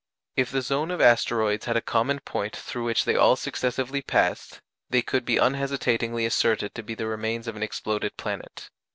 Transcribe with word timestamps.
If 0.35 0.49
the 0.49 0.63
zone 0.63 0.89
of 0.89 0.99
asteroids 0.99 1.65
had 1.65 1.77
a 1.77 1.79
common 1.79 2.21
point 2.21 2.55
through 2.55 2.85
which 2.85 3.05
they 3.05 3.15
all 3.15 3.35
successively 3.35 4.01
passed, 4.01 4.59
they 4.89 5.03
could 5.03 5.25
be 5.25 5.37
unhesitatingly 5.37 6.25
asserted 6.25 6.73
to 6.73 6.81
be 6.81 6.95
the 6.95 7.05
remains 7.05 7.47
of 7.47 7.55
an 7.55 7.61
exploded 7.61 8.17
planet. 8.17 8.71